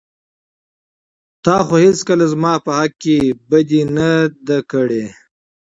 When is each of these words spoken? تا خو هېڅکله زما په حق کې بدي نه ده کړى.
تا 1.43 1.55
خو 1.65 1.75
هېڅکله 1.85 2.25
زما 2.33 2.53
په 2.65 2.71
حق 2.79 2.93
کې 3.03 3.17
بدي 3.49 3.81
نه 3.97 4.09
ده 4.47 4.57
کړى. 4.71 5.05